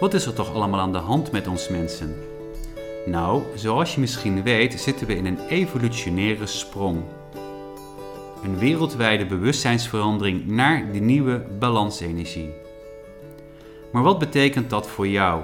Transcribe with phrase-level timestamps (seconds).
[0.00, 2.14] Wat is er toch allemaal aan de hand met ons mensen?
[3.06, 7.02] Nou, zoals je misschien weet, zitten we in een evolutionaire sprong.
[8.42, 12.50] Een wereldwijde bewustzijnsverandering naar die nieuwe balansenergie.
[13.92, 15.42] Maar wat betekent dat voor jou?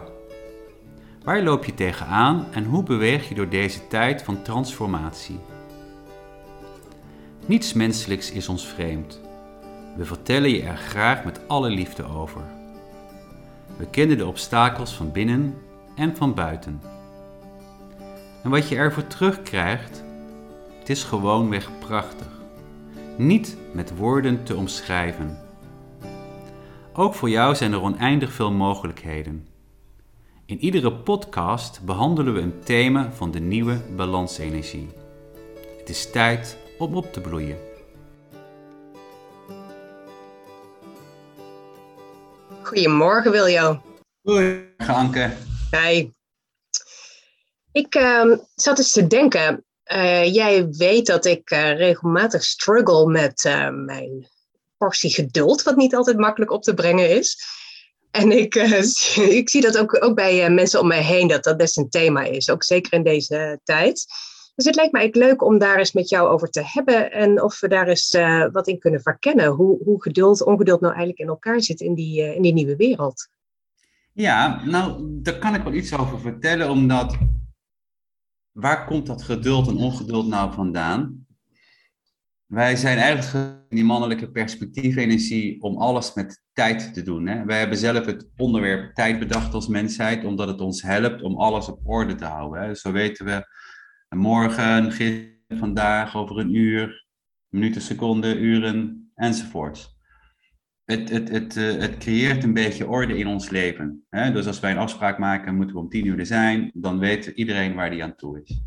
[1.24, 5.38] Waar loop je tegenaan en hoe beweeg je door deze tijd van transformatie?
[7.46, 9.21] Niets menselijks is ons vreemd.
[9.96, 12.63] We vertellen je er graag met alle liefde over.
[13.77, 15.55] We kennen de obstakels van binnen
[15.96, 16.80] en van buiten.
[18.42, 20.05] En wat je ervoor terugkrijgt,
[20.78, 22.27] het is gewoonweg prachtig.
[23.16, 25.38] Niet met woorden te omschrijven.
[26.93, 29.46] Ook voor jou zijn er oneindig veel mogelijkheden.
[30.46, 34.88] In iedere podcast behandelen we een thema van de nieuwe balansenergie.
[35.79, 37.74] Het is tijd om op te bloeien.
[42.75, 43.83] Goedemorgen Wiljo.
[44.23, 45.33] Goedemorgen Anke.
[45.71, 46.11] Hi.
[47.73, 53.45] Ik uh, zat eens te denken, uh, jij weet dat ik uh, regelmatig struggle met
[53.45, 54.29] eh, mijn
[54.77, 57.39] portie geduld, wat niet altijd makkelijk op te brengen is.
[58.11, 58.55] En ik,
[59.41, 62.23] ik zie dat ook, ook bij mensen om mij heen, dat dat best een thema
[62.23, 64.06] is, ook zeker in deze tijd.
[64.55, 67.60] Dus het lijkt mij leuk om daar eens met jou over te hebben en of
[67.60, 69.47] we daar eens uh, wat in kunnen verkennen.
[69.47, 72.77] Hoe, hoe geduld, ongeduld nou eigenlijk in elkaar zit in die, uh, in die nieuwe
[72.77, 73.28] wereld.
[74.12, 77.16] Ja, nou, daar kan ik wel iets over vertellen, omdat
[78.53, 81.27] waar komt dat geduld en ongeduld nou vandaan?
[82.47, 87.27] Wij zijn eigenlijk in die mannelijke perspectiefenergie om alles met tijd te doen.
[87.27, 87.44] Hè?
[87.44, 91.69] Wij hebben zelf het onderwerp tijd bedacht als mensheid, omdat het ons helpt om alles
[91.69, 92.62] op orde te houden.
[92.62, 92.75] Hè?
[92.75, 93.47] Zo weten we
[94.17, 97.07] morgen, gisteren, vandaag, over een uur,
[97.49, 99.93] minuten, seconden, uren enzovoort.
[100.85, 104.05] Het, het, het, uh, het creëert een beetje orde in ons leven.
[104.11, 104.33] Hè?
[104.33, 107.27] Dus als wij een afspraak maken, moeten we om tien uur er zijn, dan weet
[107.27, 108.63] iedereen waar die aan toe is.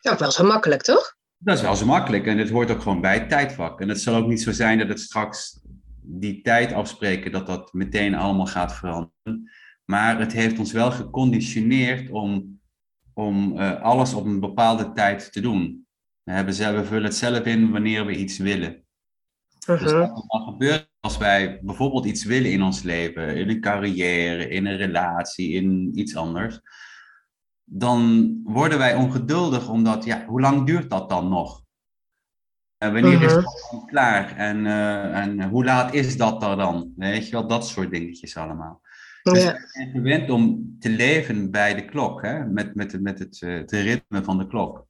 [0.00, 1.16] Ja, ook wel zo makkelijk, toch?
[1.38, 3.80] Dat is wel zo makkelijk en het hoort ook gewoon bij het tijdvak.
[3.80, 5.60] En het zal ook niet zo zijn dat het straks
[6.02, 9.50] die tijd afspreken, dat dat meteen allemaal gaat veranderen.
[9.84, 12.60] Maar het heeft ons wel geconditioneerd om
[13.18, 15.86] om uh, alles op een bepaalde tijd te doen.
[16.22, 18.84] We, hebben zelf, we vullen het zelf in wanneer we iets willen.
[19.66, 24.48] Dus wat er gebeurt als wij bijvoorbeeld iets willen in ons leven, in een carrière,
[24.48, 26.60] in een relatie, in iets anders,
[27.64, 31.62] dan worden wij ongeduldig omdat, ja, hoe lang duurt dat dan nog?
[32.76, 34.36] En wanneer is dat dan klaar?
[34.36, 36.92] En, uh, en hoe laat is dat er dan?
[36.96, 38.80] Weet je wel, dat soort dingetjes allemaal.
[39.22, 39.52] Dus ja.
[39.52, 42.46] we zijn gewend om te leven bij de klok, hè?
[42.46, 44.86] Met, met, met het, het ritme van de klok.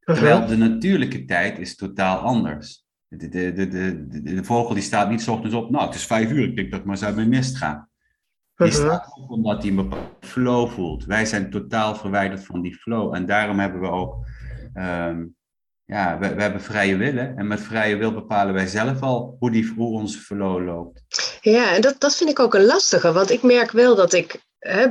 [0.00, 2.84] Terwijl de natuurlijke tijd is totaal anders.
[3.08, 6.06] De, de, de, de, de, vogel die staat niet s ochtends op, nou het is
[6.06, 7.88] vijf uur, ik denk dat ik maar uit mijn nest ga.
[8.54, 11.04] Die staat op omdat hij een bepaalde flow voelt.
[11.04, 13.14] Wij zijn totaal verwijderd van die flow.
[13.14, 14.26] En daarom hebben we ook,
[14.74, 15.36] um,
[15.84, 17.36] ja, we, we hebben vrije willen.
[17.36, 21.04] En met vrije wil bepalen wij zelf al hoe, die, hoe onze flow loopt.
[21.44, 24.40] Ja, en dat, dat vind ik ook een lastige, want ik merk wel dat ik
[24.58, 24.86] hè,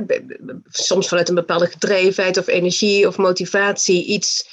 [0.70, 4.48] soms vanuit een bepaalde gedrevenheid of energie of motivatie iets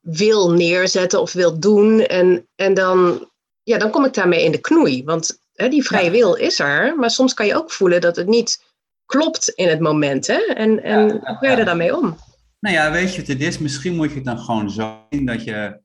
[0.00, 2.00] wil neerzetten of wil doen.
[2.00, 3.28] En, en dan,
[3.62, 5.04] ja, dan kom ik daarmee in de knoei.
[5.04, 8.26] Want hè, die vrije wil is er, maar soms kan je ook voelen dat het
[8.26, 8.64] niet
[9.06, 10.26] klopt in het moment.
[10.26, 10.38] Hè?
[10.54, 12.16] En, en ja, hoe ga je er dan mee om?
[12.60, 13.58] Nou ja, weet je wat het is?
[13.58, 15.80] Misschien moet je het dan gewoon zo zien dat je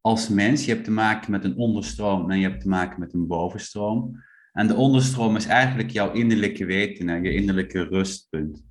[0.00, 3.12] als mens, je hebt te maken met een onderstroom en je hebt te maken met
[3.12, 4.22] een bovenstroom.
[4.54, 8.64] En de onderstroom is eigenlijk jouw innerlijke weten, en je innerlijke rustpunt.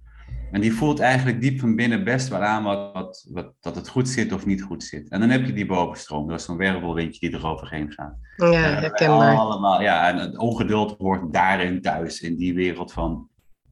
[0.52, 3.88] En die voelt eigenlijk diep van binnen best wel aan wat, wat, wat, dat het
[3.88, 5.10] goed zit of niet goed zit.
[5.10, 8.18] En dan heb je die bovenstroom, dat is zo'n wervelwindje die er overheen gaat.
[8.36, 9.36] Ja, herkenbaar.
[9.36, 13.30] Allemaal, ja, en het ongeduld hoort daarin thuis, in die wereld van.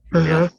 [0.10, 0.50] Uh-huh.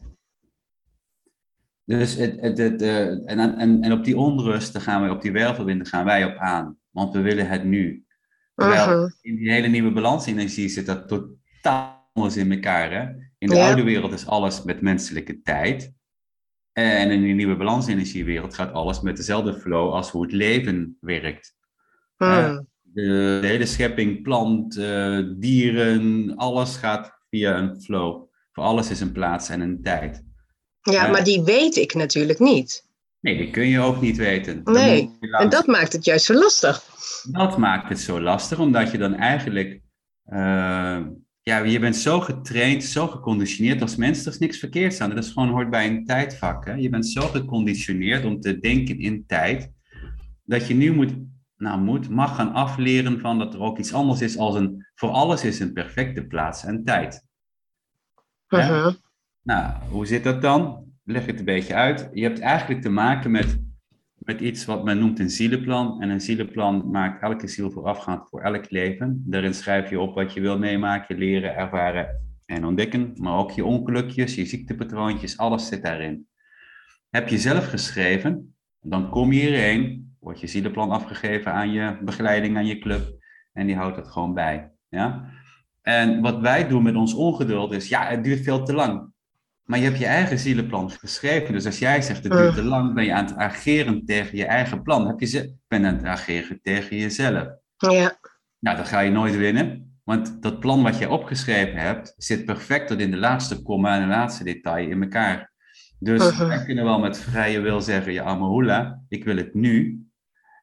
[1.84, 5.32] Dus het, het, het, uh, en, en, en op die onrust gaan wij, op die
[5.32, 6.76] wervelwinden gaan wij op aan.
[6.90, 8.04] Want we willen het nu.
[8.54, 9.10] Terwijl uh-huh.
[9.20, 11.08] in die hele nieuwe balansenergie zit dat
[11.62, 12.90] totaal anders in elkaar.
[12.92, 13.08] Hè?
[13.38, 13.66] In de ja.
[13.66, 15.92] oude wereld is alles met menselijke tijd.
[16.72, 21.54] En in die nieuwe balansenergiewereld gaat alles met dezelfde flow als hoe het leven werkt.
[22.16, 22.68] Hmm.
[22.80, 28.30] De, de, hele schepping, plant, uh, dieren, alles gaat via een flow.
[28.52, 30.24] Voor alles is een plaats en een tijd.
[30.80, 32.90] Ja, uh, maar die weet ik natuurlijk niet.
[33.20, 34.60] Nee, die kun je ook niet weten.
[34.64, 36.84] Nee, en dat maakt het juist zo lastig.
[37.30, 39.80] Dat maakt het zo lastig, omdat je dan eigenlijk...
[41.44, 45.08] Ja, je bent zo getraind, zo geconditioneerd als mens, er is niks verkeerds aan.
[45.08, 46.64] Dat is gewoon hoort bij een tijdvak.
[46.64, 46.72] Hè?
[46.72, 49.72] Je bent zo geconditioneerd om te denken in tijd,
[50.44, 51.14] dat je nu moet,
[51.56, 55.08] nou moet, mag gaan afleren van dat er ook iets anders is als een, voor
[55.08, 57.26] alles is een perfecte plaats en tijd.
[58.48, 58.94] Uh-huh.
[59.42, 60.84] Nou, hoe zit dat dan?
[61.04, 62.08] Leg het een beetje uit.
[62.12, 63.62] Je hebt eigenlijk te maken met,
[64.24, 66.02] met iets wat men noemt een zielenplan.
[66.02, 69.22] En een zielenplan maakt elke ziel voorafgaand voor elk leven.
[69.26, 73.12] Daarin schrijf je op wat je wil meemaken, leren, ervaren en ontdekken.
[73.16, 76.26] Maar ook je ongelukjes, je ziektepatroontjes, alles zit daarin.
[77.10, 82.56] Heb je zelf geschreven, dan kom je hierheen, wordt je zielenplan afgegeven aan je begeleiding,
[82.56, 83.20] aan je club.
[83.52, 84.72] En die houdt het gewoon bij.
[84.88, 85.30] Ja?
[85.82, 89.11] En wat wij doen met ons ongeduld is, ja, het duurt veel te lang.
[89.72, 91.52] Maar je hebt je eigen zielenplan geschreven.
[91.52, 94.44] Dus als jij zegt het duurt te lang, ben je aan het ageren tegen je
[94.44, 95.06] eigen plan.
[95.06, 97.48] Heb je ze, ben aan het ageren tegen jezelf.
[97.76, 98.18] Ja.
[98.58, 99.96] Nou, dan ga je nooit winnen.
[100.04, 104.00] Want dat plan wat je opgeschreven hebt, zit perfect tot in de laatste komma en
[104.00, 105.52] de laatste detail in elkaar.
[105.98, 110.06] Dus uh wij kunnen wel met vrije wil zeggen, ja, Amahula, ik wil het nu.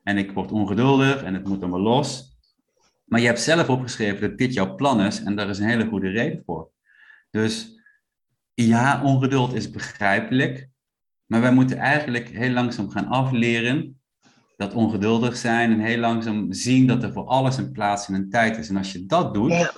[0.03, 2.37] En ik word ongeduldig en het moet allemaal los.
[3.05, 5.87] Maar je hebt zelf opgeschreven dat dit jouw plan is en daar is een hele
[5.87, 6.71] goede reden voor.
[7.31, 7.77] Dus
[8.67, 10.69] ja, ongeduld is begrijpelijk,
[11.25, 13.99] maar wij moeten eigenlijk heel langzaam gaan afleren
[14.57, 18.29] dat ongeduldig zijn en heel langzaam zien dat er voor alles een plaats en een
[18.29, 18.69] tijd is.
[18.69, 19.71] En als je dat doet, ja.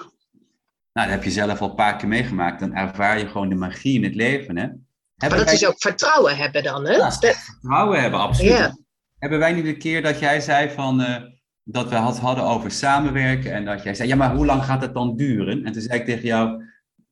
[0.93, 3.55] nou, dat heb je zelf al een paar keer meegemaakt, dan ervaar je gewoon de
[3.55, 4.57] magie in het leven.
[4.57, 4.67] Hè?
[5.15, 6.91] maar dat is ook vertrouwen hebben dan, hè?
[6.91, 8.51] Ja, vertrouwen hebben, absoluut.
[8.51, 8.77] Ja.
[9.17, 11.15] Hebben wij niet een keer dat jij zei van, uh,
[11.63, 14.81] dat we het hadden over samenwerken en dat jij zei, ja, maar hoe lang gaat
[14.81, 15.65] het dan duren?
[15.65, 16.63] En toen zei ik tegen jou,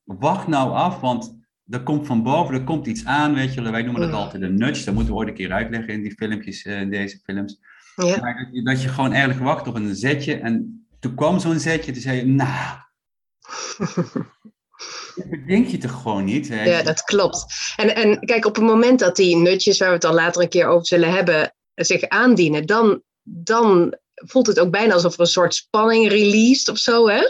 [0.03, 1.38] wacht nou af, want
[1.69, 3.61] er komt van boven, er komt iets aan, weet je.
[3.61, 4.85] Wij noemen dat altijd een nudge.
[4.85, 7.59] Dat moeten we ooit een keer uitleggen in die filmpjes, uh, in deze films.
[7.95, 8.19] Ja.
[8.19, 10.35] Maar dat, je, gewoon eigenlijk wacht op een zetje.
[10.35, 12.77] En toen kwam zo'n zetje, toen zei je, nou...
[15.15, 16.49] dat denk je toch gewoon niet?
[16.49, 16.63] Hè?
[16.63, 17.45] Ja, dat klopt.
[17.75, 20.49] En, en kijk, op het moment dat die nudges, waar we het dan later een
[20.49, 25.25] keer over zullen hebben, zich aandienen, dan, dan voelt het ook bijna alsof er een
[25.25, 27.21] soort spanning released of zo, hè?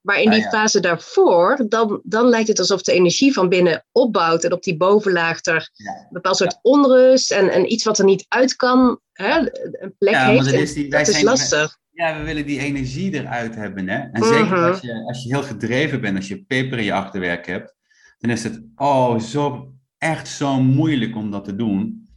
[0.00, 3.84] Maar in ah, die fase daarvoor, dan, dan lijkt het alsof de energie van binnen
[3.92, 8.04] opbouwt en op die bovenlaag er een bepaald soort onrust en, en iets wat er
[8.04, 10.44] niet uit kan, hè, een plek ja, heeft.
[10.44, 11.78] Dat is, die, dat is lastig.
[11.90, 13.88] Ja, we willen die energie eruit hebben.
[13.88, 13.98] Hè?
[13.98, 14.64] En zeker mhm.
[14.64, 17.74] als je, als je heel gedreven bent, als je peper in je achterwerk hebt,
[18.18, 22.08] dan is het oh, zo, echt zo moeilijk om dat te doen.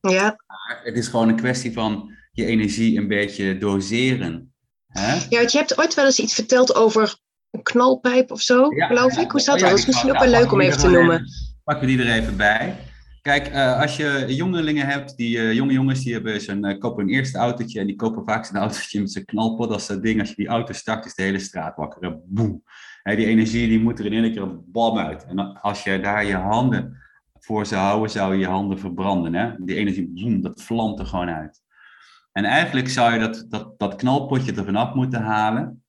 [0.00, 0.36] Ja.
[0.46, 4.54] Maar het is gewoon een kwestie van je energie een beetje doseren.
[4.92, 7.18] Ja, want je hebt ooit wel eens iets verteld over
[7.52, 9.30] een knalpijp of zo, geloof ik.
[9.30, 9.68] Hoe zat dat?
[9.68, 11.24] Dat is misschien ook wel leuk om even te noemen.
[11.64, 12.76] Pakken we die er even bij.
[13.22, 17.04] Kijk, uh, als je jongelingen hebt, die uh, jonge jongens, die hebben zijn, uh, kopen
[17.04, 19.68] hun eerste autootje en die kopen vaak zijn autootje met zijn knalpot.
[19.68, 22.20] Dat is dat ding, als je die auto start, is de hele straat wakker.
[22.24, 22.62] Boem.
[23.02, 25.24] Hey, die energie die moet er in één keer een bam uit.
[25.24, 26.96] En als je daar je handen
[27.38, 29.34] voor zou houden, zou je je handen verbranden.
[29.34, 29.52] Hè?
[29.58, 31.60] Die energie, boem, dat vlamt er gewoon uit.
[32.32, 35.81] En eigenlijk zou je dat, dat, dat knalpotje er vanaf moeten halen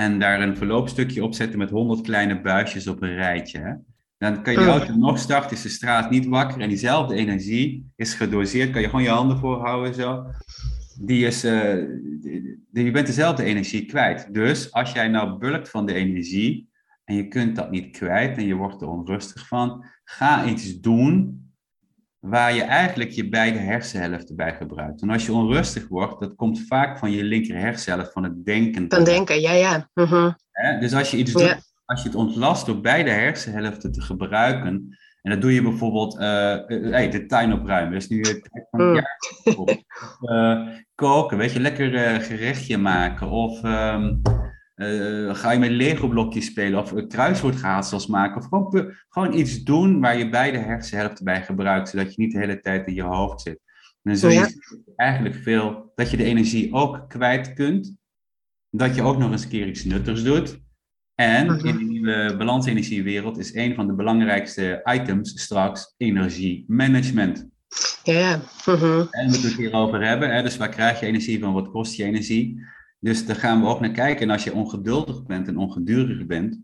[0.00, 3.58] en daar een verloopstukje op zetten met honderd kleine buisjes op een rijtje.
[3.58, 3.72] Hè?
[4.18, 8.14] Dan kan je auto nog starten, is de straat niet wakker en diezelfde energie is
[8.14, 8.70] gedoseerd.
[8.70, 10.26] Kan je gewoon je handen voorhouden zo.
[11.00, 11.74] Die is, uh,
[12.70, 14.34] die, je bent dezelfde energie kwijt.
[14.34, 16.68] Dus als jij nou bulkt van de energie
[17.04, 21.40] en je kunt dat niet kwijt en je wordt er onrustig van, ga iets doen
[22.20, 25.02] waar je eigenlijk je beide hersenhelften bij gebruikt.
[25.02, 28.84] En als je onrustig wordt, dat komt vaak van je linker hersenhelft, van het denken.
[28.88, 29.90] Van denken, ja, ja.
[29.94, 30.30] Mhm.
[30.80, 35.30] Dus als je iets doet, als je het ontlast door beide hersenhelften te gebruiken, en
[35.30, 36.20] dat doe je bijvoorbeeld, uh,
[36.90, 38.94] hey, de tuin opruimen, is nu het tijd van het mm.
[38.94, 40.86] jaar.
[40.94, 43.30] Koken, weet je, lekker gerechtje maken.
[43.30, 44.14] Of ehm,
[44.80, 48.36] uh, ga je met Lego-blokjes spelen of kruiswoordraadsels maken?
[48.36, 52.38] Of gewoon, gewoon iets doen waar je beide hersenhelften bij gebruikt, zodat je niet de
[52.38, 53.60] hele tijd in je hoofd zit.
[54.02, 57.96] En dan zul je eigenlijk veel, dat je de energie ook kwijt kunt,
[58.70, 60.58] dat je ook nog eens een keer iets nuttigs doet.
[61.14, 67.48] En in de nieuwe balansenergiewereld is een van de belangrijkste items straks energiemanagement.
[68.02, 68.40] Ja, ja.
[68.66, 68.84] Mhm.
[69.10, 70.34] En we moeten het hierover hebben.
[70.34, 70.42] Hè?
[70.42, 71.52] Dus waar krijg je energie van?
[71.52, 72.60] Wat kost je energie?
[73.00, 74.22] Dus daar gaan we ook naar kijken.
[74.22, 76.60] En als je ongeduldig bent en ongedurig bent,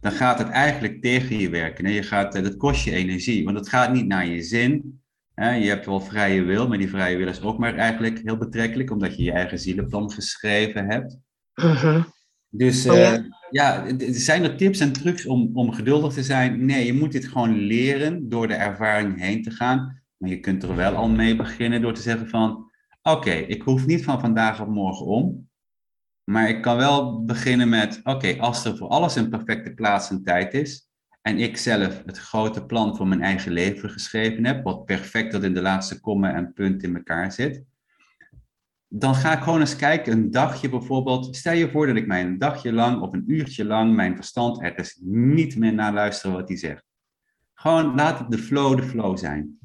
[0.00, 1.92] dan gaat het eigenlijk tegen je werken.
[1.92, 4.98] Je gaat, eh, dat kost je energie, want het gaat niet naar je zin.
[5.34, 8.90] Je hebt wel vrije wil, maar die vrije wil is ook maar eigenlijk heel betrekkelijk,
[8.90, 11.18] omdat je je eigen zielenplan geschreven hebt.
[11.54, 12.02] Mhm.
[12.48, 13.18] Dus oh, ja.
[13.18, 16.64] Uh, ja, zijn er tips en trucs om, om geduldig te zijn?
[16.64, 20.02] Nee, je moet dit gewoon leren door de ervaring heen te gaan.
[20.16, 22.70] Maar je kunt er wel al mee beginnen door te zeggen van...
[23.02, 25.49] Oké, ik hoef niet van vandaag op morgen om.
[26.30, 30.22] Maar ik kan wel beginnen met, oké, als er voor alles een perfecte plaats en
[30.22, 30.88] tijd is,
[31.22, 35.42] en ik zelf het grote plan voor mijn eigen leven geschreven heb, wat perfect dat
[35.42, 37.64] in de laatste komma en punt in elkaar zit,
[38.88, 41.36] dan ga ik gewoon eens kijken, een dagje bijvoorbeeld.
[41.36, 44.62] Stel je voor dat ik mij een dagje lang of een uurtje lang mijn verstand
[44.62, 46.84] ergens niet meer naar luisteren wat hij zegt.
[47.54, 49.58] Gewoon laat de flow de flow zijn.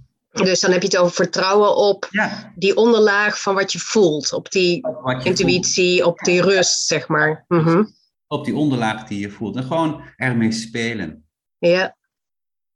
[0.44, 4.34] Dus dan heb je het over vertrouwen op Ja, die onderlaag van wat je voelt.
[4.34, 4.88] Op die
[5.24, 7.46] intuïtie, op die rust, zeg maar.
[7.48, 7.84] Mhm.
[8.28, 9.56] op die onderlaag die je voelt.
[9.56, 11.26] En gewoon ermee spelen.
[11.58, 11.84] Ja.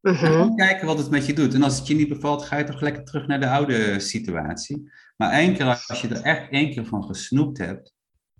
[0.02, 0.26] En Mhm.
[0.26, 1.54] gewoon kijken wat het met je doet.
[1.54, 4.92] En als het je niet bevalt, ga je toch lekker terug naar de oude situatie.
[5.18, 7.94] Maar één keer als je er echt één keer van gesnoept hebt,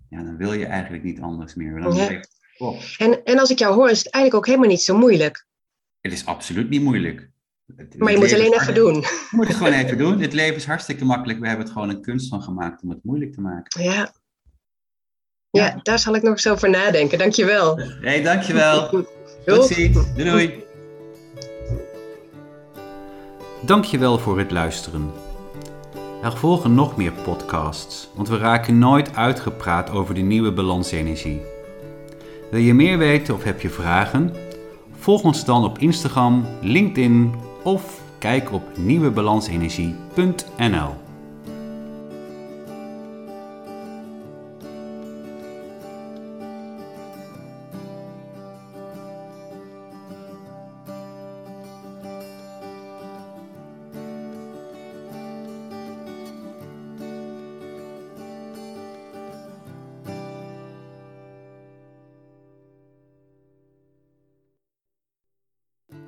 [0.08, 1.80] ja, dan wil je eigenlijk niet anders meer.
[1.80, 2.10] Dan Ja.
[2.10, 2.26] je,
[2.58, 5.46] oh, En, en als ik jou hoor, is het eigenlijk ook helemaal niet zo moeilijk.
[6.00, 7.30] het is absoluut niet moeilijk.
[7.76, 8.94] Het- Maar je moet alleen even doen.
[8.94, 10.20] Je moet het gewoon even doen.
[10.20, 11.38] Het leven is hartstikke makkelijk.
[11.40, 13.82] We hebben het gewoon een kunst van gemaakt om het moeilijk te maken.
[13.82, 14.12] Ja.
[15.50, 17.18] Ja, daar zal ik nog eens over nadenken.
[17.18, 17.76] Dankjewel.
[17.78, 19.04] Hé, hey, dankjewel.
[19.46, 20.14] Tot ziens.
[20.14, 20.64] Doei doei.
[23.62, 25.10] Dankjewel voor het luisteren.
[26.22, 31.40] Er volgen nog meer podcasts, want we raken nooit uitgepraat over de nieuwe balansenergie.
[32.50, 34.34] Wil je meer weten of heb je vragen?
[34.98, 41.09] Volg ons dan op Instagram, LinkedIn of kijk op nieuwebalansenergie.nl.